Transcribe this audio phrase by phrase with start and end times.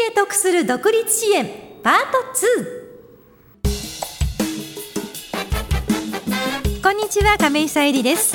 [0.00, 1.46] て得する独立支援
[1.82, 2.18] パート
[6.80, 8.34] 2こんにちは亀井さゆりです。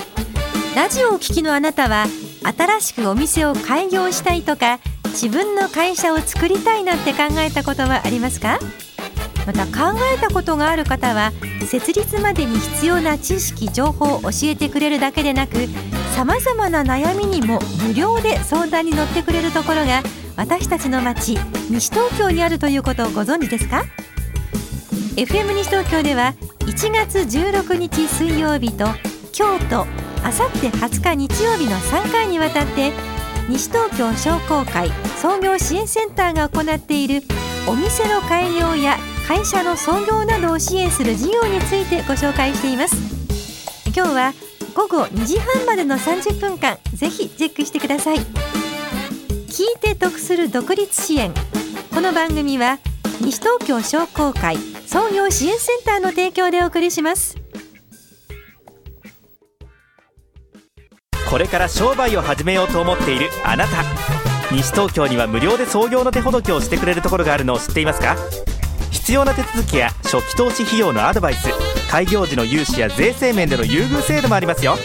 [0.75, 2.05] ラジオを聴きのあなたは
[2.43, 8.59] 新しくお店を開業したいとか自分の会社を作りたいなんて考えたことはありますか？
[9.47, 11.32] また考えたことがある方は
[11.66, 15.66] 設立までに必要な知識情報を教えてくれるだけでなく
[16.16, 20.04] さまざまな悩みにも無料で相談に乗ってくれるところが
[20.38, 21.38] 私たちの町
[21.70, 23.83] 西東京にあるということをご存知ですか
[25.15, 28.86] ？FM 西東京では1月16日水曜日と
[29.32, 29.86] 京都
[30.24, 32.91] あさって20日日曜日の3回にわたって
[33.47, 34.89] 西東京商工会
[35.22, 37.22] 創業支援センターが行っている
[37.67, 42.95] お店の開業や会社の創業などを支援する事業についてご紹介しています。
[43.95, 44.33] 今日は
[44.75, 48.64] 午後2時半までの30分間ぜひチェックしてください。
[49.55, 51.33] 聞いて得する独立支援。
[51.94, 52.77] この番組は
[53.22, 57.38] 西東京商工会創業支援センターの提供でお送りします。
[61.31, 63.85] これから商売を始めようと思っているあなた。
[64.52, 68.17] 西東京には無料で創業の手ほどきをしてくれるところがあるのを知っていますか？
[68.91, 71.47] 必要な手続きや初期投資費用のアドバイス
[71.89, 74.75] 開業時の融資や税制面での優遇制度もありますよ。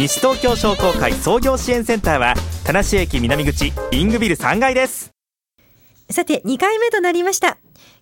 [0.00, 2.32] 西東京商工会創業支援センターは
[2.64, 5.12] 田無駅南口リングビル3階です。
[6.08, 7.58] さて2回目となりました。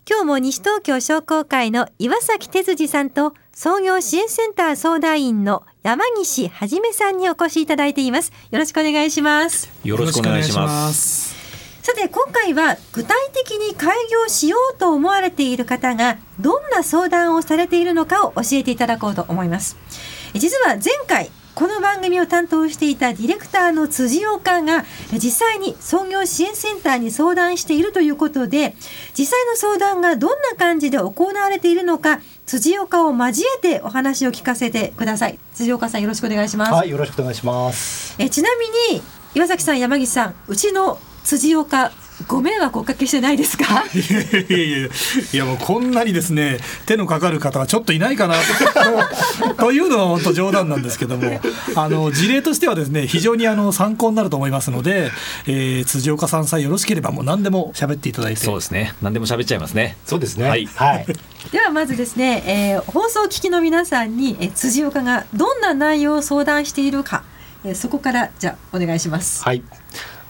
[0.09, 8.31] 今日も西東京商工会の岩崎哲司さんと創業支援センター相談員の山岸はじめさんにお越しいただいています。
[8.53, 9.69] よろしくお願いします。
[9.83, 11.35] よろしくお願いします。
[11.83, 19.77] さて今回は具体的に開業しようと思われている方がどんな相談をされているのかを教えていただこうと思います。
[20.35, 28.77] 実は前回この番組を担当していたディレクターの辻岡が実際に創業支援センターに相談しているということで
[29.19, 35.39] 実際の相談がどんな感じで行われているのか辻岡を交えてお話を聞かせてください。
[35.53, 36.73] 辻岡さんよろしくお願いします。
[36.73, 38.15] はいよろしくお願いします。
[38.21, 39.03] えちなみに
[39.35, 41.91] 岩崎さん山岸さんうちの辻岡
[42.27, 43.85] ご迷惑おかけしてないですか？
[43.95, 44.89] いやいやいや
[45.33, 49.55] いやもうこんなにですね手のかかる方はちょっといないかなと。
[49.69, 51.41] というのは本当冗談なんですけども
[51.75, 55.11] あの事例としてはですね非常にあの参考になると思いますので、
[55.47, 58.41] えー、辻岡さんさえよろしければもう何でも喋っていただいて。
[58.41, 58.95] そうですね。
[59.03, 59.97] 何でも喋っちゃいますね。
[60.07, 60.49] そうですね。
[60.49, 61.07] はい、はい、
[61.53, 67.23] ではまずですね、えー、放送聞きの皆さんに、えー、辻岡がどんな内容を相談しているか、
[67.65, 69.43] えー、そこからじゃあお願いします。
[69.45, 69.63] はい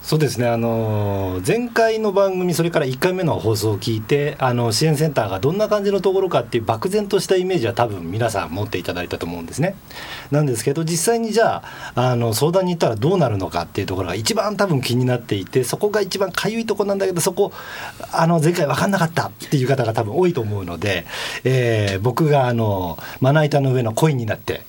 [0.09, 9.75] そうですねあの前回の番組それから1回目の放送を聞いてあの支援センターがどんな感じのところかっていう漠然としたイメージは多分皆さん持っていただいたと思うんですね。
[10.31, 17.51] なんですけど実際にじゃああの相談に行ったらどうなるのかっていうところが一番多分気になっていてそこが一番かゆいところなんだけどそこ
[18.11, 21.05] あの前回分かんなかったっていう方が多分多いと思うので、
[21.43, 24.63] えー、僕があのまな板の上のコインになって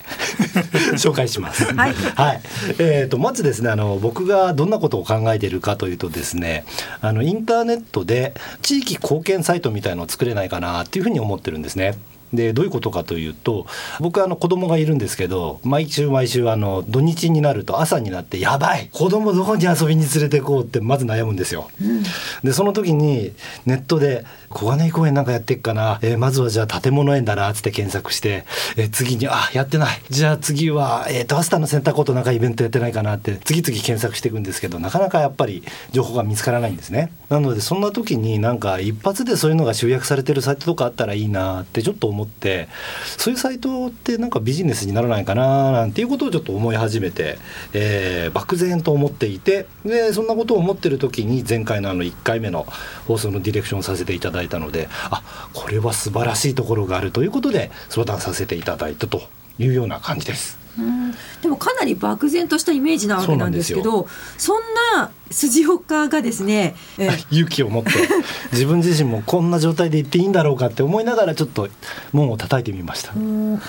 [1.00, 1.65] 紹介します。
[1.75, 2.41] はい、はい
[2.79, 6.65] えーと、とまずですねあの僕がどんなことを考えているかというとですね
[7.01, 11.95] あのインターネットで地域貢献サイトみたいのを作れないかなっていうふうに思ってるんですね。
[12.33, 13.67] でどういうことかというと
[13.99, 21.71] 僕はあの子供がいるんですけど毎週毎週あの土日になると朝になってやばい子供どこに遊びに連れてこうってまず悩むんですよ。
[21.83, 22.03] うん、
[22.45, 23.33] でその時に
[23.67, 28.45] ネットで小金井公園なんかやってっかな、えー、まずはじゃあ建物園だなっつって検索して、
[28.77, 35.62] えー、次にあやってないじゃあ次は、えーと、アスターのセンターコートなんかイベントやってないかなって次々検索していくんですけどなかなかやっぱり
[35.93, 37.12] 情報が見つからないんですね。
[37.29, 42.69] なのでそんな時になんか一発でそういうのが集約されてるサイトとかあったらいいなってちょっと思思って
[43.16, 47.38] そういうサイトってなんかビジネスにならないかななんていうことをちょっと思い始めて、
[47.72, 52.66] えー、漠然と思っていてでそんなことを思ってる時に前回のあの1回目の
[53.06, 55.22] 放送のディレクションさせていただいたのであ
[55.54, 59.22] これは素晴らしいところがあるということで相談させていただいたと
[59.58, 60.59] いうような感じです。
[60.81, 61.15] うん。
[61.43, 64.09] でもかなり漠然としたイメージなわけなんですけど
[64.39, 64.63] そん
[64.97, 67.91] な筋岡がですね、えー、 勇気を持って
[68.53, 71.69] 自分自身もこんな状態で行っていいんだろうかって思いながらちょっと
[72.12, 73.12] 門を叩いてみました。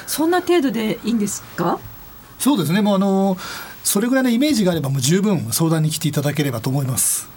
[0.08, 1.80] そんな程度でいいんですか？
[2.40, 2.81] そうですね。
[2.81, 3.38] もうあの
[3.84, 7.28] それぐらいのイメージがあればもう十分相談に来ていただければと思います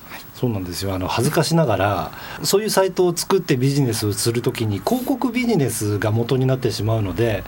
[0.44, 0.94] そうなんですよ。
[0.94, 2.10] あの恥ずかしながら
[2.42, 7.44] そういうサイトを作ってビジネスをする時に広告ビジネスが元になってしまうので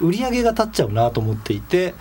[0.00, 1.94] 売り上げが立っちゃうなと思っていて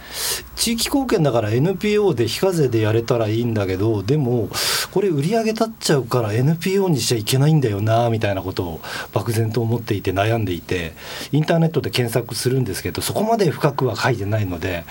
[0.56, 4.50] 地域貢献だから NPO で非課税でやれたらいいんだけどでも
[4.92, 8.82] これ売り上げ立っちゃうから NPO にしちゃいけないんだよなみたいなことを
[9.14, 10.94] 漠然と思っていて悩んでいて
[11.32, 14.84] インターネットで検索するんですけどそこまで深くは書いてないので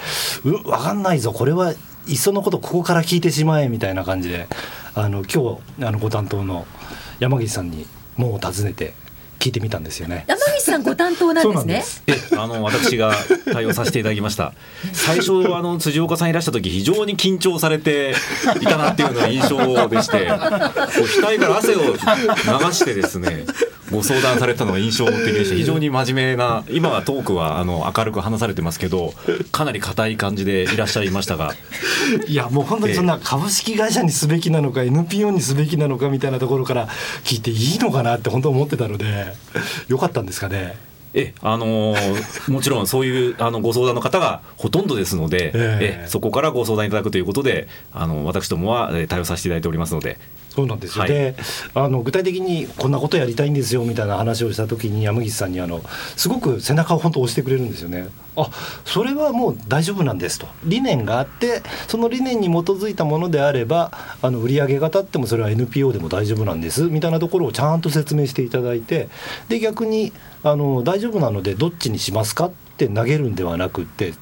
[0.44, 1.32] う分かんないぞ。
[1.32, 1.74] これは
[2.08, 4.48] いっそのことここから聞いてしまえみたいな感じで
[4.94, 6.66] あの今日あのご担当の
[7.20, 8.94] 山岸さんに門を訪ねて
[9.38, 10.24] 聞いてみたんですよね。
[10.26, 12.12] 山岸さんご担当なんですね。
[12.32, 13.14] えあの私が
[13.52, 14.52] 対応させていただきました
[14.92, 18.14] 最初あの辻岡さんいらした時非常に緊張されて
[18.60, 21.96] いたなっていうのが印象でしてこう額から汗を流
[22.72, 23.46] してですね
[23.90, 25.56] ご相談されたのが印象的でした。
[25.56, 29.14] 非常に真面目な今はトークはあの明るく話されてますけど
[29.52, 31.54] かなり硬い感じでいらっしゃいましたが。
[32.26, 36.88] いやもう本当にそんな株式会社にすべきなのか NPO にすべきなのかみたいなところから
[37.24, 39.34] 聞いていいのかなって本当思ってたので
[39.88, 40.76] よかったんですかね。
[41.14, 46.00] えあのーもちろんそういうあのご相談の方がほとんどですので、ええ。
[46.04, 50.18] えそこからご相談いただくということであの私どもはえ対応させていただいておりますので
[50.58, 51.36] そうなんですよ、はいで
[51.74, 55.82] あの具体的にこんなことやりたいんですよみたいな話をした時に山岸さんにあの
[56.16, 58.08] すごく背中を本当押してくれるんですよね。
[58.36, 58.50] あ
[58.84, 69.08] それはもう大丈夫なんですと理念があってその理念に基づいたものであればあの売上が立ってもそれは NPO でも大丈夫なんですみたいなところをちゃんと説明していただいて
[69.48, 70.12] で逆に
[70.42, 74.14] あの大丈夫なのでどっちにしますかって投げるんではなくって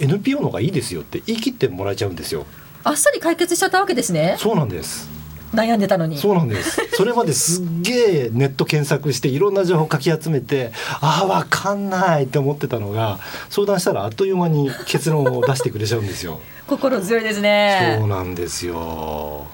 [0.00, 2.46] NPO の方がいいですよって言い切ってもらえちゃうんですよ。
[2.84, 4.36] あっさり解決しちゃったわけですね。
[4.38, 5.21] そうなんです
[5.54, 6.18] 悩んでたのに。
[6.18, 6.80] そうなんです。
[6.94, 13.18] それまですっげえネット検索していろんな情報かき集めて、ああわかんないって思ってたのが、
[13.50, 16.40] 相談したらあっという間に結論を出してくれちゃうんですよ。
[16.66, 17.96] 心強いですね。
[17.98, 19.46] そうなんですよ。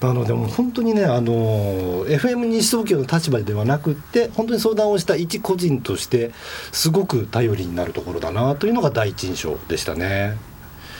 [0.00, 6.32] なのでもう本当にねあの FM 西東京の立場ではなくって本当に相談をした一個人として
[6.72, 10.36] すごく頼りになるところだなというのが第一印象でしたね。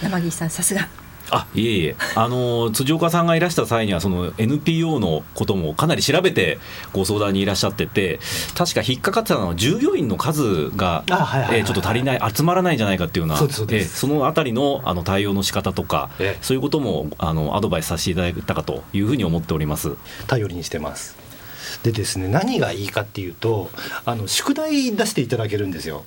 [0.02, 0.88] 山岸さんさすが。
[1.30, 6.58] あいえいえあの辻岡さんがいらした際にはその NPO のこともかなり調べて
[6.92, 8.18] ご相談にいらっしゃってて
[8.56, 19.96] 確か引っかかってたのは従業員の数があはいはいはいえーちょっと足りない集まらないんじゃないかっていうようなそえーそのあたりのあの対応の仕方とかええそういうこともあのアドバイスさせていただいたかというふうに思っております。
[20.26, 21.16] 頼りにしてます。
[21.82, 23.70] でですね何がいいかっていうと
[24.04, 26.04] あの宿題出していただけるんですよ。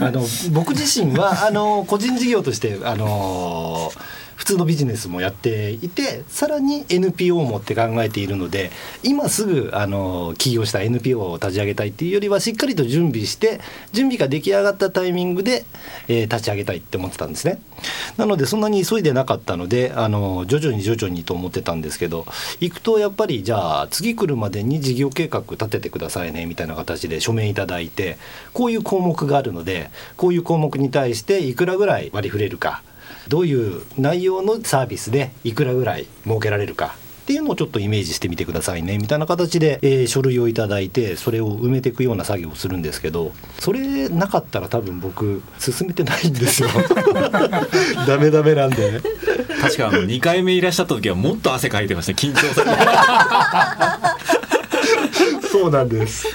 [0.00, 0.22] あの
[0.52, 3.90] 僕自身はあの個人事業としてあの
[4.38, 8.70] 普通のビジネスもやっていてさらに NPO もって考えているので
[9.02, 13.60] 今すぐあの起業した NPO を立ち上げたいっていうよりはしっかりと準備して
[13.92, 15.64] 準備が出来上がったタイミングで、
[16.06, 17.60] えー立ち上げたいって思ってたんですね。
[18.16, 22.26] なのでそんなに急いでなかったのであの徐々に徐々にと思ってたんですけど
[22.60, 28.18] 行くとやっぱりじゃあ次来るまでに事業計画立ててくださいねみたいな形で書面いただいて
[28.52, 32.82] こういう項目があるのでこういう項目に対していくらぐらい割り振れるか
[33.28, 46.70] どういう内容のサービスでいくらぐらい設けられるかっていうのをちょっとイメージしてみてくださいねみたいな形で、えー書類をいただいてそれを埋めていくような作業をするんですけどそれなかったら多分僕進めてないんですよ。
[48.08, 49.02] ダメダメなんで。
[49.60, 52.70] 確かあの2回目いらっしゃった時はもっと汗かいてました緊張され
[55.42, 55.48] て。
[55.52, 56.26] そうなんです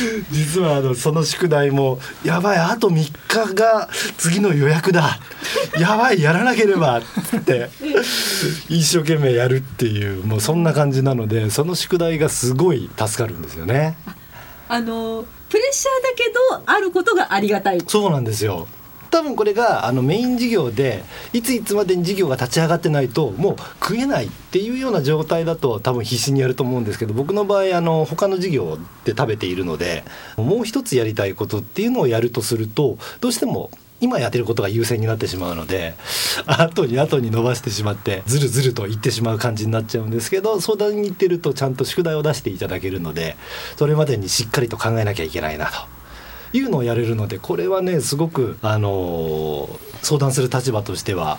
[0.30, 3.88] 実はあのその宿題もやばいあと3日が
[4.18, 5.18] 次の予約だ。
[5.78, 6.98] やばいやらなければ。
[6.98, 7.02] っ
[7.44, 7.70] て
[8.68, 13.96] 一生懸命やるっていうもうそんな感じなのでその宿題がすごい助かるんですよね。
[14.68, 17.82] あのプレッシャーだけどあることがありがたい。
[17.86, 18.68] そうなんですよ
[19.10, 21.02] 多分これがあのメイン事業で
[21.32, 30.04] いついつまでに事業が立ち上がってないともう食えないっていうような状態だと多分必死にやると思うんですけど僕の場合あの他の事業で食べているので
[30.36, 35.94] もう一つやりたいことっていうのをやるとするとどうしても今やってることが優先になってしまうので
[36.46, 43.36] 後に後に伸ばしてしまってずるずると言ってしまう感じになっちゃうんですけど相談に行ってるとちゃんと宿題を出していただけるので
[43.76, 45.99] それまでにしっかりと考えなきゃいけないなと。
[46.52, 49.68] いうのをやれるのでこれはねすごく、あの
[50.02, 51.38] 相談する立場としては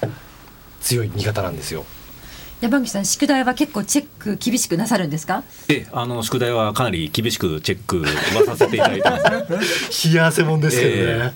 [0.80, 1.86] 強い味方なんですよ。
[2.62, 5.44] 山岸さん宿題は結構チェック厳しくなさるんですか？
[5.68, 8.08] えあの宿題はかなり厳しくチェックは
[8.46, 9.18] させていただいてま
[9.62, 10.08] す。
[10.10, 11.32] 冷や汗もんですけどね、え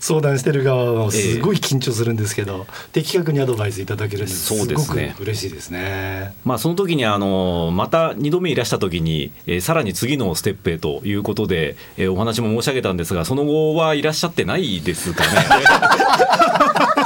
[0.00, 5.08] 相談してる側はすごい緊張するんですけど、的確にアドバイスいただけるんですそうですね。
[5.18, 6.32] ごく嬉しいですね。
[6.46, 15.30] まあ、その時にあのまた2度目いらした時に、えーさらに次のステップへということで、えーお話も申し上げたんですがその後はいらっしゃってないですかね。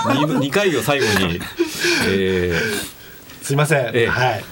[0.14, 1.40] 2, 回を最後に、
[2.08, 2.54] え
[3.50, 4.44] すいません、ええはい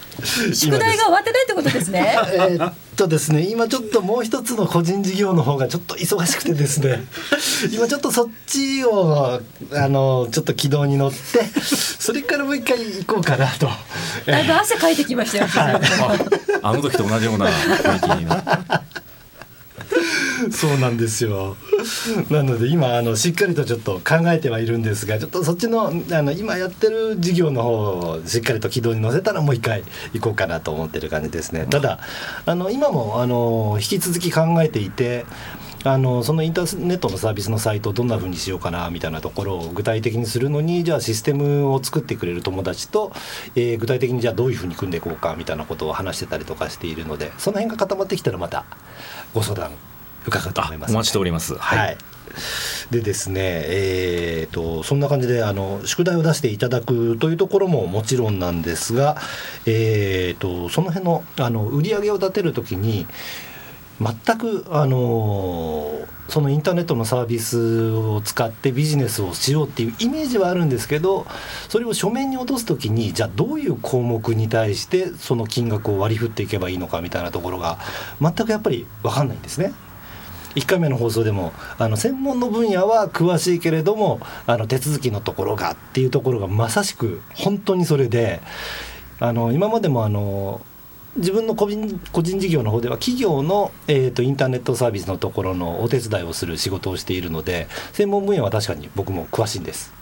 [0.53, 2.13] 宿題が終わってないってことですね。
[2.35, 7.05] えーっとですね今ちょっともう一つの個人事業の方がちょっと忙しくてですね
[7.71, 9.39] 今ちょっとそっちを
[9.71, 11.17] あのちょっと軌道に乗って
[11.61, 13.69] それからもう一回行こうかなと。
[14.25, 15.45] だいぶ汗かいてきましたよ。
[15.45, 18.83] ーああの時と同じような雰囲気にな
[20.51, 21.57] そうなんですよ。
[22.29, 31.67] なので今あのしっかりとちょっと考えてはいるんですが、ちょっとそっちのあの今やってる事業の方をしっかりと軌道に乗せたらもう一回行こうかなと思ってる感じですね。
[31.69, 31.99] ただ
[32.45, 35.25] あの今もあの引き続き考えていて。
[35.83, 43.11] あのそのインターネットのサービスのサイトをどんなふうにしようかなみたいなところを具体的にするのにじゃあシステムを作ってくれる友達と、
[43.55, 48.65] えー、具体的にじゃあどういうふうに組んでいこうかみたいなことを話してたりとかしているのでその辺が固まってきたらまた
[49.33, 49.71] ご相談
[50.25, 50.93] 伺うと思います。
[50.93, 51.55] お待ちしております。
[51.55, 51.97] はい、はい。
[52.91, 59.17] でですね、えーと、そんな感じであの宿題を出していただくというところももちろんなんですが、
[59.65, 63.07] えーと、その辺のあの売り上げを立てるときに
[64.01, 71.25] 全くあのそのインターネットのサービスを使ってビジネスをしようっていうイメージはあるんですけど
[71.67, 77.79] それを書面に落とす時にじゃあどういう項目に対してその金額を割り振っていけばいいのかみたいなところが
[78.21, 79.73] 全くやっぱり分かんないんですね。
[80.55, 88.41] 1回目の放送でもあの専門の分野は詳しいけれどもあの手続きのところがっていうところがまさしく本当にそれで
[89.19, 90.61] あの今までもあの
[91.19, 99.99] 自分の個人個人事業の方では企業の、えーと、インターネットサービスのところのお手伝いをする仕事をしているので専門分野は確かに僕も詳しいんです。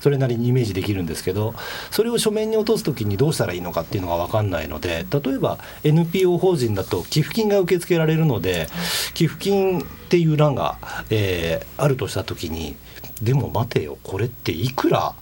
[0.00, 1.54] それなりにイメージできるんですけど
[1.90, 8.68] それを書面に落とす時にどうしたらいいのかっていうのが分かんないので例えば NPO 法人だと寄付金が受け付けられるので
[9.14, 10.78] 寄付金っていう欄が、
[11.10, 12.76] えー、あるとした時に
[13.22, 15.14] でも待てよこれっていくら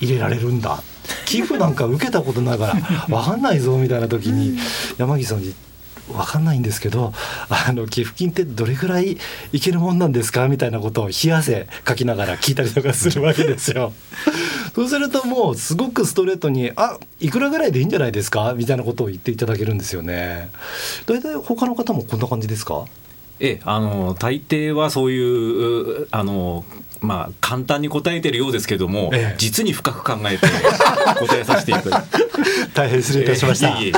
[0.00, 0.82] 入れられるんだ
[1.26, 2.74] 寄付なんか受けたことないから
[3.08, 4.58] 分かんないぞみたいな時に
[4.98, 5.54] 山岸さんに
[6.08, 7.12] 分かんないんですけど
[7.48, 9.16] あの寄付金ってどれぐらい
[9.52, 13.92] いけるもんなんですかみたいなことを冷や汗かきながら聞いたりとかするわけですよ。
[14.74, 20.48] そうするともうすごくストレートに「あいくらぐらいでいいんじゃないですか?」みたいなことを言っていただけるんですよね。
[21.06, 22.84] 大体他の方もこんな感じですか？
[23.40, 26.64] ええ、あの大抵はそういうあの
[27.00, 32.04] まあ簡単に答えてるようですけども、ええ、実に深く考えて答えさせていただ
[32.74, 33.78] 大変失礼いたしました。
[33.80, 33.92] えい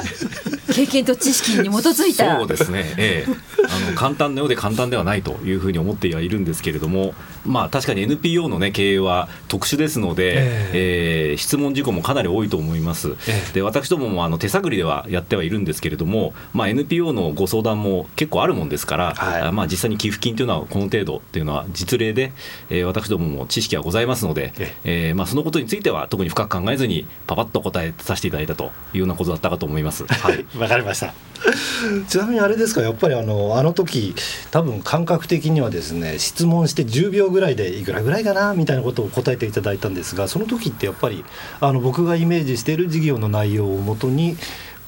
[0.72, 2.36] 経験と知識に基づいた。
[2.38, 7.14] そうですね、ええ、あの簡単なようで簡単ではないというふうに思ってはいるんですけれども
[7.44, 22.32] まあ確かに NPO の、ね、経営は特殊ですので、えー、えー、質問事項もかなり多いと思います、えー、で私どももあの手探りではやってはいるんですけれども、まあ、NPO のご相談も結構あるもんですから、はい、まあ、実際に寄付金というのはこの程度というのは実例で、
[22.70, 24.72] えー、私どもも知識はございますので、え。
[24.84, 30.04] えー、まあ、そのことについては特に深く考えずにパパッと答えさせていただいたというようなことだったかと思います。
[30.06, 31.14] はい、わかりました。
[32.08, 34.16] ちなみにあれですかやっぱりあのあの時
[34.50, 41.24] 多分感覚的にはですね質問して10秒ぐらいでいくらぐらいかなみたいなことを答えていただいたんですがその時ってやっぱり
[41.60, 44.36] あの僕がイメージしている事業の内容をもとに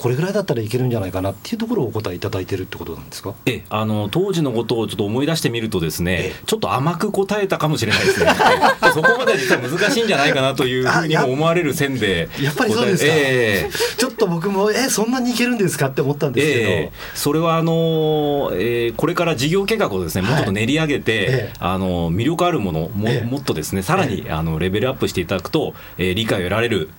[0.05, 3.33] これぐらいだったらいけるんじゃないかなっていうところをお答えいただいてるってことなんですか？
[3.47, 8.31] えあの当時のことをちょっと思い出してみるとですねちょっと甘く答えたかもしれないですね。
[8.93, 26.91] そこまで実は難しいんじゃないかなというふうにも思われる線でやっぱりそうですか、えー、ちょっと僕もえそんなにいけるんですかって思ったんですけど、えー、それはあの、えー、これから事業計画をですねもうちょっと練り上げて、はい、あの魅力あるものも,、もっとですねさらに、あのレベルアップしていただくと、えー、理解を得られる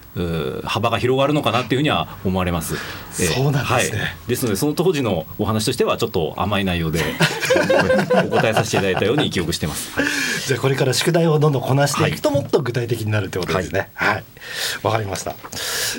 [0.64, 2.76] 幅が広がるのかなっていうふうには思われます。
[3.16, 7.00] そうなんですね、はい、ですのでその当時のお話としてはちょっと甘い内容で
[8.28, 9.92] お答えさせていただいたように記憶してます。
[10.48, 13.90] じゃあこれから宿題をどんどんこなしていくともっと具体的になるってことですね。
[13.94, 14.24] はい、
[14.84, 15.36] わ、はい、かりました。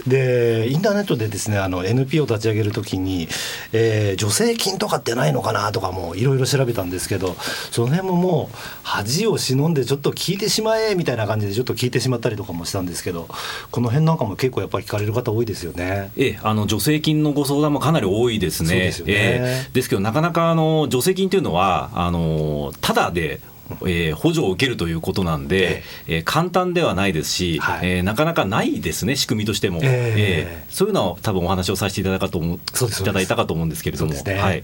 [0.07, 3.29] でインターネットでですねあの NPO を立ち上げるときに、
[3.73, 7.37] えー、助成金とかってないのかなとかもいろいろ調べたんですけど
[7.71, 8.57] その辺ももう
[8.97, 13.29] 恥を忍んでちょっと聞いてしまえみたいな感じでちょっと聞いてしまったりとかもしたんですけど
[13.71, 16.11] この辺なんかも結構やっぱり聞かれる方多いですよね。
[16.17, 18.75] ええ、あの助成金のご相談もかなり多いですね。
[18.75, 19.05] ですね。
[19.09, 23.41] えー、ですけどなかなかあの助成金というのはあのただで
[23.83, 34.13] えー、補助を受けるということなんで、えー、簡単ではないですし、はい、えー、なかなかないですね仕組みとしても、えー、そういうのは多分お話をさせていただいたかと思いただいたかと思うんですけれども。
[34.13, 34.63] ね、はい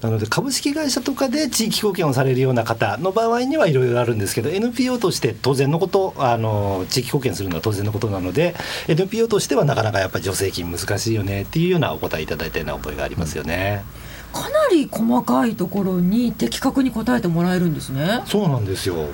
[0.00, 8.54] なので株式会社とかで地域貢献をされるような方の場合にはいろいろあるんですけど NPO として当然のことあの地域貢献するのは当然のことなので
[8.86, 13.84] NPO としてはなかなかやっぱり助成金難しいよねっていうようなお答えいただいたような覚えがありますよね。
[14.02, 18.22] うんかなり細かいところに的確に答えてもらえるんですね。
[18.26, 19.06] そうなんですよ。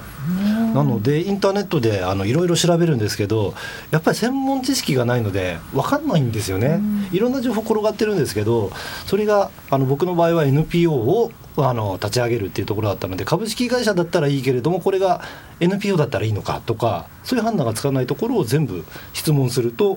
[0.74, 3.54] なのでインターネットであのいろいろ調べるんですけど、
[3.90, 6.80] やっぱり専門知識がないのでわかんないんですよね。
[7.12, 8.72] いろんな情報転がってるんですけど、
[9.06, 15.22] それがあの僕の場合は NPO をあの立ち上げるっていうところだったので株式会社だったらいいけれどもこれが
[15.60, 19.96] NPO だったらいいのかとかそういう判断がつかないところを全部質問すると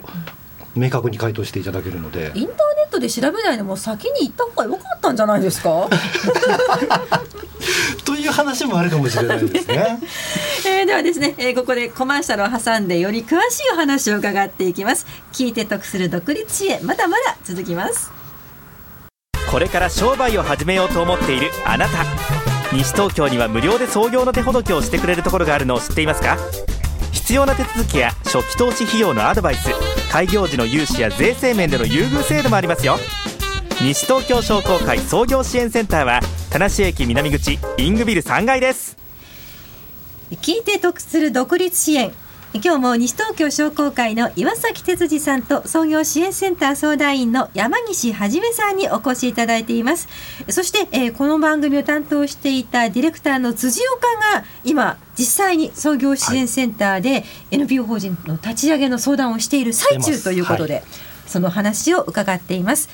[0.75, 2.31] 明確に回答していただけるので。
[2.35, 5.89] インターネットで調べないのも先に行った方が良かったんじゃないですか？
[8.37, 9.99] 話もあるかもしれないですね。
[10.65, 15.07] えー、ではですね、えー、ここでコマーシャルを挟んでより詳しいお話を伺っていきます。
[15.33, 18.11] 聞いて得する独立支援まだまだ続きます。
[19.51, 22.05] これから商売を始めようと思っているあなた。
[22.73, 26.37] 西東京には無料で創業の手ほどきをしてくれるところがあるのを知っていますか？
[27.13, 29.69] 必要な手続きや初期投資費用のアドバイス
[30.11, 32.97] 開業時の融資や税制面での優遇制度もありますよ
[33.79, 36.19] 西東京商工会創業支援センターは
[36.49, 38.97] 田無駅南口イングビル3階です。
[40.31, 42.11] 聞いて得する独立支援。
[42.55, 50.07] 今日も西東京商工会の岩崎哲司さんと創業支援センター相談員の山岸はじめさんにお越しいただいています。
[50.49, 60.83] そして、えー、この番組を担当していたディレクターの辻岡が今実際に創業支援センターで NPO 法人の立ち上げの相談をしている最中ということで、はい、
[61.27, 62.89] その話を伺っています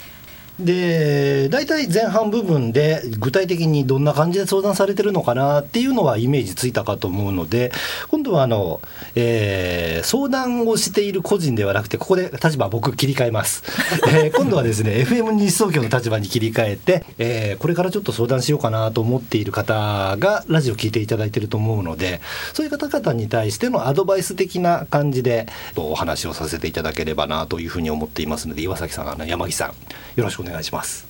[0.59, 7.71] で大体前半部分で具体的にどんな感じで相談されてるのかなっていうのはイメージついたかと思うので
[8.09, 8.79] 今度はあの、
[9.15, 13.63] えー、相談をしている個人ではなくてここで立場僕切り替えます、
[14.09, 22.21] えー、今度はですね FM 西東京の立場に切り替えて、えー、これからちょっと相談しようかなと思っている方がラジオ聞いていただいてると思うので
[22.53, 29.69] そういう方々に対してのアドバイス的な感じでお話をさせていただければなというふうに思っていますので岩崎さんあの山木さん
[30.15, 31.07] よろしくお願いします。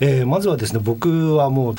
[0.00, 1.74] えー、まずはですね僕はもう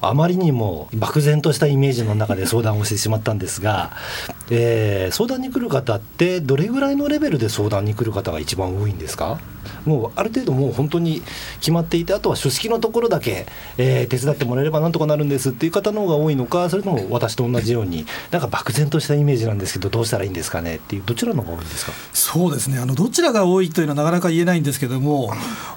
[0.00, 3.96] あまりにも漠然としたイメージの中で相談をしてしまったんですが、
[4.50, 9.38] えー、相談に来る方ってどれぐらいのレベルで相談に来る方が一番多いんですか？
[9.84, 11.22] もうある程度もう本当に
[11.60, 13.46] 決まっていてあとは書式のところだけ、
[13.78, 21.92] えー、手伝ってもらえればなんとかなるんですっていう方の方が多いのかそれとも私と同じようになんか漠然としたイメージなんですけどどうしたらいいんですかねっていうどちらの方が多いんですか？
[22.12, 22.78] そうですね。
[22.78, 25.32] あのどちらが多いというのはなかなか言えないんですけども、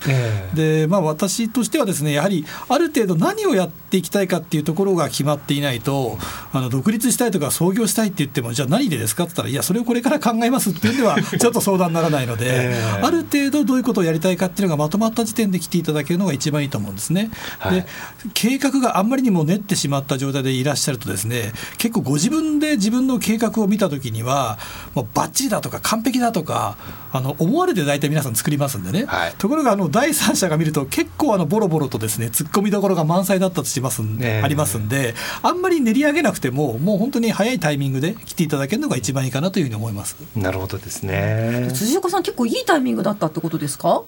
[0.07, 6.17] えー、でまあ、私としてはですねやはりある程度何をやっていきたいかっていうところが決まっていないと
[6.53, 17.31] あの独立したいとか創業したいって言ってもじゃあ何でですかって言ったらいやそれをこれから考えますっていうんでは ちょっと相談にならないので、えー、ある程度どういうことをやりたいかっていうのがまとまった時点で来ていただけるのが一番いいと思うんですね。
[17.59, 17.85] はい、で
[18.33, 24.59] 計画があんまりにも練ってしまった状態でいらっしゃるとですね結構ご自分で自分の計画を見た時には
[24.95, 26.77] もうバッチリだとか完璧だとか
[27.11, 40.17] あの思われて大体皆さん作りますんでね、はい、ところがあの第三者が見ると結構あのボロボロとですね突っ込みどころが満載だったとしますん、ね、ありますんであんまり練り上げなくてももう本当に早いタイミングで来ていただけるのが一番いいかなというふうに思います。
[40.35, 41.69] なるほどですね。
[41.73, 44.03] 辻岡さん結構いいタイミングだったってことですか？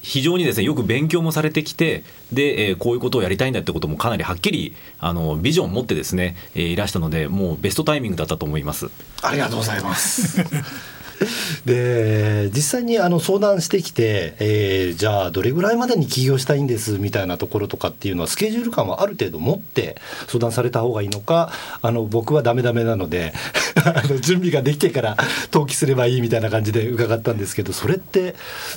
[0.00, 8.90] 非常にですねよく勉強もされてきてで、えー、こういうことをやりたいんだってこともかなりはっきりあのビジョンを持ってですね、えー、いらしたのでもうベストタイミングだったと思います。
[9.22, 10.44] ありがとうございます
[11.64, 19.96] で実際にあの相談してきて、えー、じゃあどれぐらいまでに起業したいんですみたいなところとかっていうのはスケジュール感はある程度持って
[20.26, 23.32] 相談された方がいいのかあの僕はダメダメなので
[23.84, 25.16] あの準備ができてから
[25.52, 28.34] 登記すればいいみたいな感じで伺ったんですけどそれって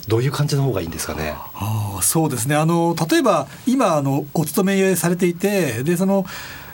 [0.07, 1.33] どういう感じの方がいいんですかね？
[1.55, 2.55] あそうですね。
[2.55, 6.25] あの例えば今あのお勤めされていてでその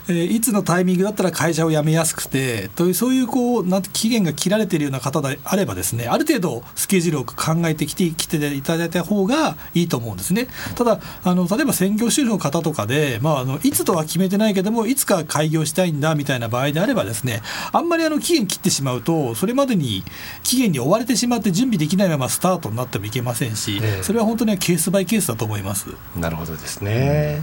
[0.08, 10.48] えー、いつのタイミングだったら会社を辞めやすくてというそういうこうなん期限が切られているような方であればですねある程度スケジュールを考えてきてきていただいた方がいいと思うんですね。
[10.74, 20.04] ただあの例えば専業主婦の方とかで、まあ、あのいつとは決めてないけどもいつか開業したいんだみたいな場合であればですねあんまりあの期限切ってしまうとそれまでに
[20.42, 25.86] 期限に追われてしまって準備できないままスタートになってもいけませんし、それは本当にケースバイケースだと思います。
[26.16, 27.42] なるほどですね、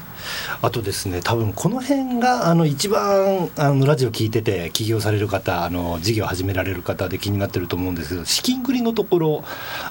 [0.62, 9.44] うん、あとですね多分この辺があの一番あのラジオ聞いてて起業される方あの事業始められる方で気になってると思うんですけど資金繰りのところ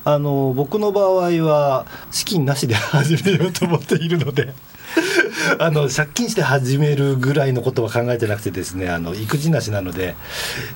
[0.05, 4.53] あの僕の場合は資金なしで始めようと思っているので
[5.59, 10.15] あの借金して始めるぐらいのことは考えてなくてですねあの育児なしなので、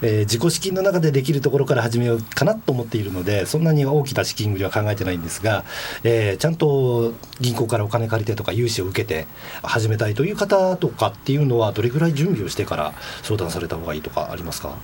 [0.02, 5.64] えー、自己資金の中でできるところから始めようかなと思っているのでそんなに大きな資金繰りは考えてないんですが、
[6.02, 9.26] えー、ちゃんと銀行からお金借りてとか融資を受けて
[9.62, 14.76] 始めたいという方とかっていうのはどれぐらい準備をしてから相談された方がいいとかありますか？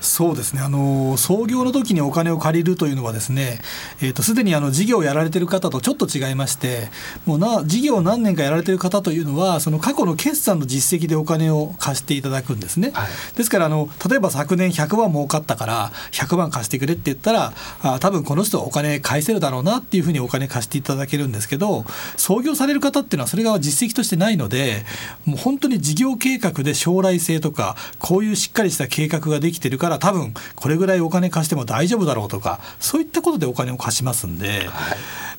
[0.00, 0.60] そうですね。
[0.60, 3.60] あの創業の時にお金を借りるというのはですねすで、
[4.06, 6.88] えーと、にあの事業をやられてる方とちょっと違いまして
[7.26, 21.84] もうな事業を何年かやられてる方というのはその過去の決算の実績でお金を貸していただくんですね、はい、ですからあの例えば昨年100万儲かったから100万貸してくれって言ったらあ多分この人はお金返せるだろうなっていうふうにお金貸していただけるんですけど
[22.16, 24.84] 創業される方っていうのはそれが実績としてないので
[25.24, 34.68] もう本当に事業計画で将来性とかこういうしっかりした計画ができてるからら多分これぐらいお金貸しても大丈夫だろうとかそういったことでお金を貸しますんで、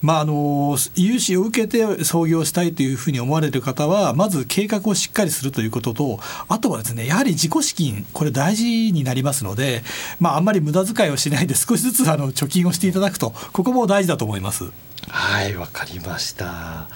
[0.01, 9.83] まあ、あの融資を受けて創業したいというふうに思われる方はまず計画をしっかりするということとあとはですねやはり自己資金これ大事になりますので、
[10.19, 14.71] まあ、あんまり無駄遣いをしないで少しずつあの貯金をしていただくとここも大事だと思います。
[15.07, 16.87] はいわかりました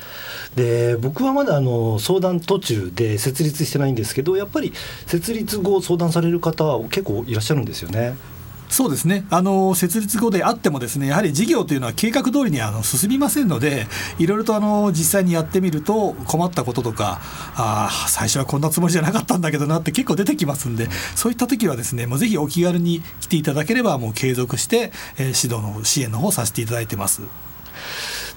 [0.56, 4.74] で僕はまだあの相談途中で設立してないんですけどやっぱり
[5.06, 8.16] 設立後相談される方は結構いらっしゃるんですよね。
[8.70, 13.86] そうですねあの設立後であってもですねやはり事業というのは計画通りにあの進みませんので
[14.18, 17.22] いろいろとあの実際にやってみると困ったこととか
[17.56, 27.22] あ最初はこんなつもりじゃなかったんだけどなって結構出てきますんでそういった時はですねもうぜひお気軽に来ていただければもう継続して、えー、指導の支援の方させていただいてます。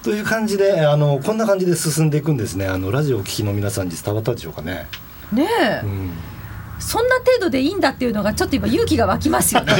[0.09, 4.87] という感じであのこんな感じで進んでいくんですねあのラジオを聴きの皆さんに伝わったでしょうかね。
[5.31, 5.47] ね
[5.83, 6.11] え、うん
[6.79, 9.73] そんな程度でいいんだっていうのがちょっと今勇気が湧きますよね。
[9.73, 9.75] っ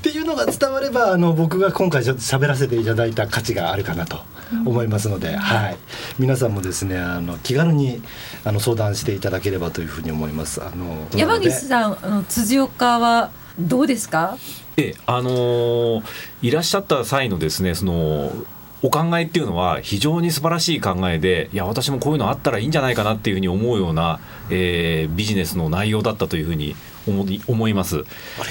[0.00, 4.22] ていうのが伝わればあの僕が今回ちょっと喋らせていただいた価値があるかなと
[4.64, 5.76] 思いますので、うん、はい、
[6.18, 8.02] 皆さんもですねあの気軽に
[8.44, 10.64] あの相談していただければというふうに思います。
[10.64, 14.36] あの山岸さんあの辻岡はどうですか？
[14.76, 16.02] えあのー、
[16.42, 18.32] いらっしゃった際のですねその
[18.80, 26.76] お考えっていうのは非常に素晴らしい考えでいや私もこういうのあったらいいんじゃないかなっていうふうに思うような、えー、ビジネスの内容だったというふうに
[27.08, 28.04] 思います。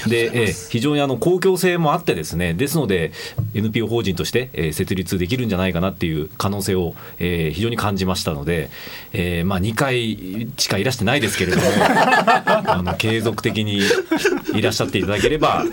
[0.07, 3.11] で、えー、非常にあの公共性もあってですねですので
[3.53, 8.69] NPO 法人として、えー、設立できるんじゃないかなっていう可能性を、えー、非常に感じましたので、
[9.13, 11.63] えー、まあ2回しかいらしてないですけれども
[12.45, 13.81] あの継続的に
[14.53, 15.63] いらっしゃっていただければ、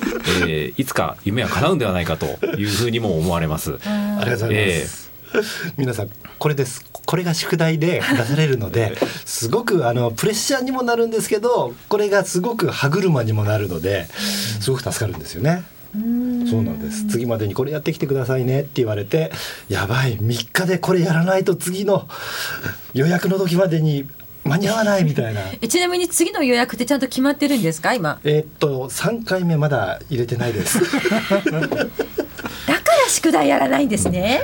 [0.47, 3.79] えー、いつか夢は叶うんではないかというふうにも思われます。
[3.85, 5.05] ありがとうございます、えー
[5.77, 14.09] 皆さんこれですこれが宿題で 出されるのですごくあのプレッシャーにもなるんですけどこれがすごく歯車にもなるので
[14.61, 15.65] すごく助かるんですよね。
[16.51, 17.07] そうなんです。
[17.07, 19.31] 次までにこれやってきてくださいねって言われて
[19.69, 22.09] やばい3日でこれやらないと次の
[22.95, 24.07] 予約の時までに
[24.45, 25.41] 間に合わないみたいな。
[25.69, 28.19] ちなみに次の予約ってちゃんと決まってるんですか今？
[28.25, 30.81] えー、っと3回目まだ入れてないです
[33.09, 34.43] 宿題やらないんですね。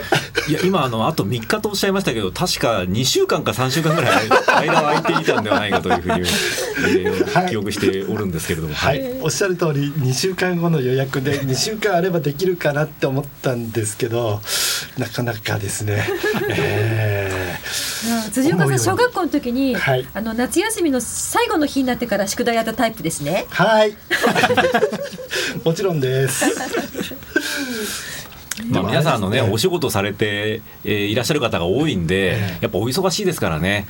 [0.49, 4.29] いや今あのあと3日とおっしゃいましたけど確か2週間か3週間ぐらい
[4.69, 14.41] 間は空いていたんではないかというふうに、えー、記憶しておるんですけれども、はい、はい、おっしゃる通り2週間後の予約で2週間あればできるかなって思ったんですけど
[14.99, 16.09] なかなかですね。
[16.51, 23.47] えー、辻岡さん小学校の時に、はい、あの夏休みの最後の日になってから宿題やったタイプですね。
[23.51, 23.97] はい
[25.65, 26.45] もちろんです。
[28.69, 33.87] まあ、皆さんのね、お仕事されて、えー、いらっしゃる方が多いんで、やっぱお忙しいですからね、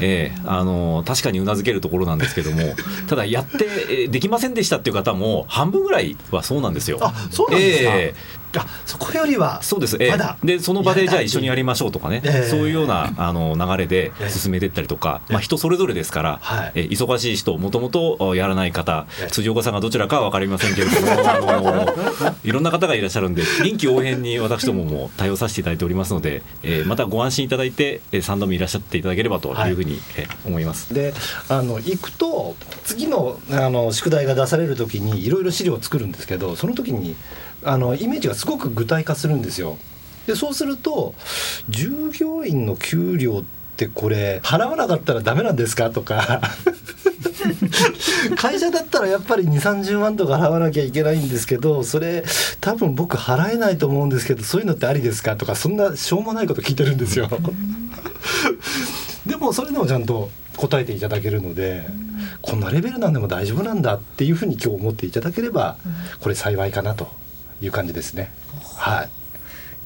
[0.00, 2.62] えー、あの確かにうなずけるところなんですけども、
[3.08, 6.98] ただ、やってできませんでしたっていう方も、半分ぐらいはそうなんですよ。
[7.00, 16.40] あそうなんですか、えーあそこよりはそうです、えー、でその場でじゃあ一緒にやりましょうとかね、えー、そういうようなあの流れで進めていったりとか、えー、まあ、人それぞれですから、
[16.74, 30.92] えー、忙しい人もともとやらない方、辻岡さんがどちらかは分かりませんけれども あのいろんな方がいらっしゃるんで臨機応変に私どもも対応させていただいておりますので、えー、またご安心いただいて3度目いらっしゃっていただければというふうに、え思います。
[30.94, 31.14] で
[31.48, 37.16] あの行くと次のあの宿題が出される時にいろいろ資料を作るんですけどその時に
[37.64, 39.76] あのイメージがすごく具体化するんですよ。
[40.26, 41.14] でそうすると
[41.68, 43.44] 従業員の給料っ
[43.76, 45.90] てこれ払わなかったらダメなんですか？
[45.90, 46.40] とか
[48.36, 52.24] 会社だったらやっぱり2 3 0万とか払わなきゃいけないんですけどそれ
[52.60, 55.36] 多分僕払えないと思うんですけどそういうのってありですか？
[55.36, 57.28] とかそんなしょうもないこと聞いてるんですよ。
[59.26, 61.86] でもそれでもちゃんと答えていただけるので、
[62.42, 65.76] こんなレベルなんでも大丈夫なんだっていうふうに今日思っていただければ
[66.20, 67.08] これ幸いかなと
[67.62, 68.30] いう感じですね。
[68.76, 69.08] はい。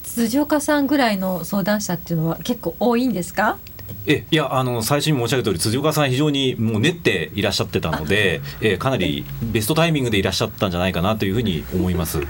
[0.04, 3.58] 辻岡さんぐらいの相談者っていうのは結構多いんですか？
[4.06, 12.20] えいやあの最初に申し上げた通り辻岡さん非常にもう練っていらっしゃってたので、えかなりベストタイミングでいらっしゃったんじゃないかなというふうに思います。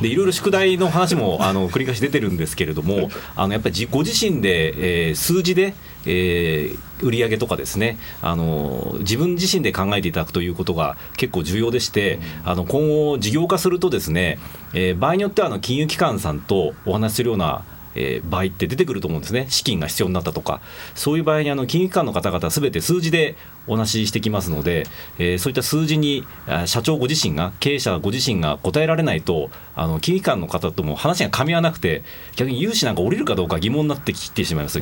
[0.00, 5.74] でいろいろ宿題の話もあの繰り返し出てるんですけれどもあのやっぱりご自身で、えー、数字で、
[6.06, 14.38] えー、売上とかですねあの自分自身で考えていただくということが結構重要でして、あの今後事業化するとですね、
[14.74, 19.46] えー、場合によってはあの金融機関さんとお話しするようなえー場合って出てくると思うんですね。
[19.48, 20.60] 資金が必要になったとか。
[20.94, 24.86] そういう場合にあの金融機関の方々すべて数字でお話ししてきますので、
[25.18, 32.02] えーそういった数字にあ社長ご自身が経営者ご自身が答えられないとあの金融機関の方とも話が噛み合わなくて
[32.36, 34.78] 逆に融資なんか降りるかどうか疑問になってきてしまいます、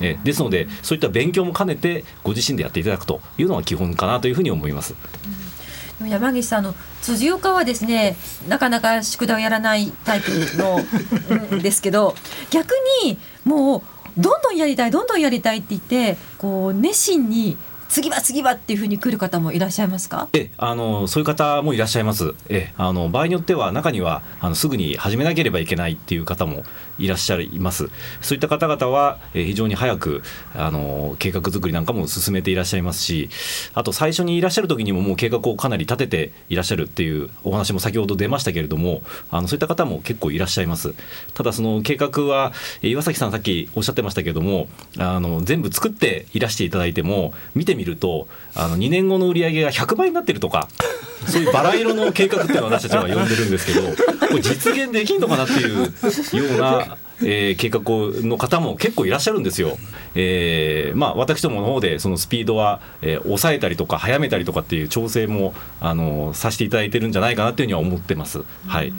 [0.00, 4.94] えーですのでそういった勉強も兼ねてご自身でやっていただくというのが基本かなというふうに思います。
[4.94, 5.45] でも
[6.00, 8.16] 山岸さんの辻岡はですね
[8.48, 12.14] なかなか宿題をやらないタイプのですけど
[12.50, 12.72] 逆
[13.04, 13.82] にもう
[14.18, 17.56] どんどんやりたいどんどんやりたいって言ってこう熱心に
[17.88, 20.28] 次は次はっていうふうに来る方もいらっしゃいますか？
[20.32, 22.34] えあのそういう方もいらっしゃいます。
[22.48, 26.64] えあの場合によっては中にはあのすぐに始めなければいけないっていう方も
[26.98, 27.88] いらっしゃいます。
[28.20, 30.22] そういった方々は、え非常に早く
[30.54, 33.28] あの計画作りなんかも進めていらっしゃいますし、
[33.74, 40.94] あと最初にいらっしゃる時にももう計画をかなり立てていらっしゃるっていうお話も先ほど出ましたけれども、あのそういった方も結構いらっしゃいます。
[41.34, 44.68] ただその計画はえ岩崎さんさっきおっしゃってましたけれども、
[44.98, 50.68] あの全部作っていらしていただいても見てみるとあの2年後の売り上げが100倍になってるとか
[51.26, 53.88] そういうバラ色の計画っていうのを私たちは呼んでるんですけど
[54.28, 56.96] これ実現できんのかなっていうような。
[57.22, 57.80] えー計画
[58.28, 59.78] の方も結構いらっしゃるんですよ。
[60.14, 68.42] えーまあ、私どもの方でそのスピードは、えー抑えたりとか早めたりとかっていう調整もあのさせていただいてるんじゃないかなっていうふうには思ってます。
[68.66, 68.92] はい。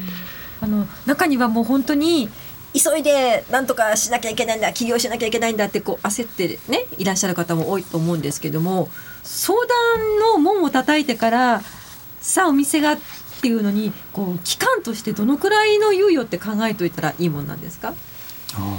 [0.61, 2.29] あの中にはもう本当に
[2.73, 8.89] 急いでなんとかしなきゃいけないんだ起業しなきゃいけないんだってこう焦ってねいらっしゃる方も多いと思うんですけども
[9.23, 11.61] 相談の門を叩いてから
[12.21, 12.97] さあお店がっ
[13.41, 17.93] ていうのにこう期間としてどのくらいの猶予って考えといたらいいもんなんですか？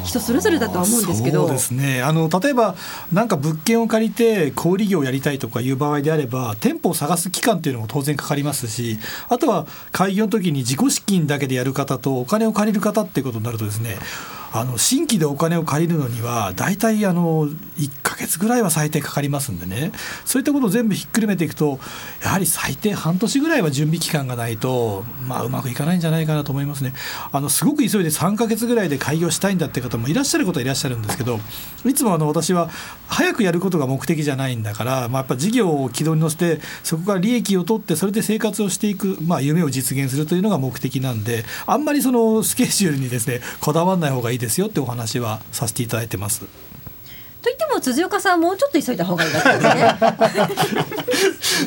[0.05, 1.47] 人それぞれだとは思うんですけど。
[1.47, 2.03] そうですね。
[2.03, 2.75] あの例えば
[3.13, 13.97] なんか物件を借りて小売業をやりたいとかいう場合であれば店舗を探す期間っていうのも当然かかりますしあとは開業の時に自己資金だけでやる方とお金を借りる方っていうことになるとですね
[14.53, 19.93] あの新規でお金を借りるのには大体あの1ヶ月ぐらいは最低かかりますんでね。
[20.25, 21.79] そういったことを全部ひっくるめていくと
[22.23, 26.93] やはり最低半年ぐらいは準備期間がないと、まあ、うまくいかないんじゃないかなと思いますね。
[27.33, 31.39] あのすごく急いで3ヶ月ぐらいで開業したいんだって方もいらっしゃることはいらっしゃるんですけど
[31.85, 32.71] いつもあの私は
[33.09, 46.47] 早くやることが目的じゃないんだから、まあ、やっぱ事業を軌道に乗せてそこから利益を取ってそれで生活をしていく、まあ、夢を実現するというのが目的なんであんまりそのスケジュールにですねこだわらない方がいいですよってお話はさせていただいてます。
[47.43, 49.97] といっても辻岡さんはもうちょっと急いだ方がいいですね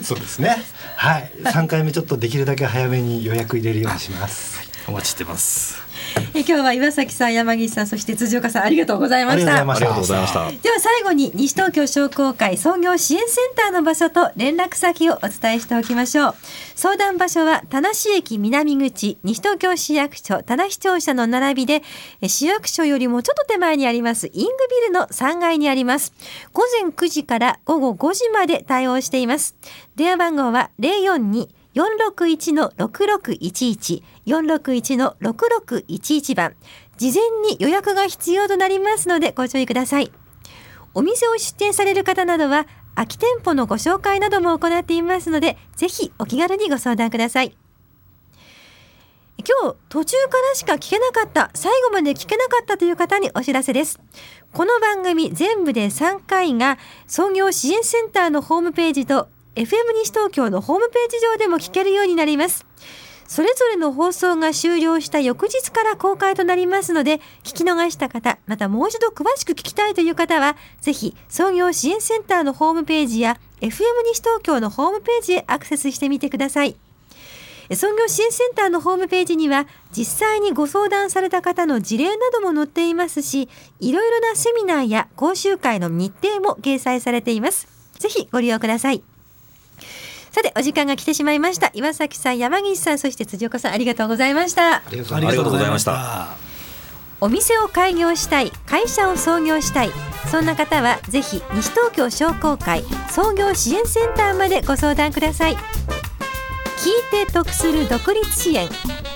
[0.03, 0.61] そうですね。
[0.95, 1.31] はい。
[1.51, 4.59] 三回目ちょっとできるだけ早めに予約入れるようにします。
[4.87, 5.90] お待ちしてます。
[6.33, 9.57] え今日は岩崎さん山岸さんそして辻岡さんありがとうございました。
[9.57, 10.49] ありがとうございました。
[10.49, 16.35] では最後に西東京商工会創業支援センターの場所と連絡先をお伝えしておきましょう。
[16.75, 21.83] 相談場所は田無駅南口西東京市役所田無庁舎の並びで
[22.21, 26.13] え市役所よりもちょっと手前にありますイングビルの3階にあります。
[26.53, 29.55] 午前9時から午後5時まで対応しています。
[29.95, 36.55] 電話番号は042 461-6611 461-6611番。
[36.97, 40.11] 事前に予約が必要となりますのでご注意ください。
[40.93, 47.55] お店を出店される方などは空き店舗のご紹介なども行っていますのでぜひお気軽にご相談ください。
[49.43, 53.99] 今日途中からしか聞けなかった最後まで聞けなかったという方にお知らせです。
[54.53, 59.69] この番組全部で3回が創業支援センターのホームページと FM
[60.03, 62.65] 西東京のホームページ上でも聞けるようになります。
[63.31, 73.69] それぞれの放送が終了した翌日から公開となりますので聞き逃した方またもう一度詳しく聞きたいという方はぜひ創業支援センターのホームページや FM
[74.11, 76.75] 西東京のホームページへアクセスしてみてください。
[77.73, 79.65] 創業支援センターのホームページには
[79.95, 83.47] 実際にご相談された方の事例なども載っていますし
[83.79, 87.69] いろいろなセミナーや講習会の日程も掲載されています。
[87.97, 89.01] ぜひご利用ください。
[90.31, 91.71] さてお時間が来てしまいました。
[91.73, 94.77] 岩崎さん山岸さんそして辻岡さんありがとうございました。
[94.77, 96.29] ありがとうございました。
[97.19, 99.91] お店を開業したい会社を創業したい
[100.31, 105.55] そんな方はぜひ西東京商工会創業支援センターまでご相談ください。
[105.55, 108.67] 聞いて得する独立支援。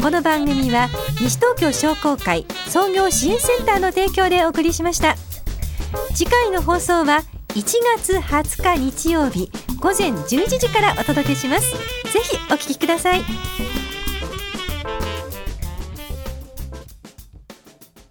[0.01, 0.88] この番組は
[1.19, 5.15] 西東京商工会創業支援センターの提供でお送りしました。
[6.13, 7.21] 次回の放送は
[7.56, 7.63] 1
[7.98, 11.72] 月20日日曜日午前11時からお届けします。
[12.12, 13.22] ぜひお聞きください。